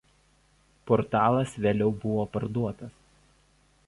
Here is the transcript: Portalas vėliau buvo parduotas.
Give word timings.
Portalas 0.91 1.53
vėliau 1.65 1.93
buvo 2.05 2.25
parduotas. 2.39 2.97